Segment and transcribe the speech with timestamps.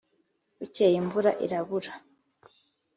[0.57, 1.91] bukeye imvura irabura,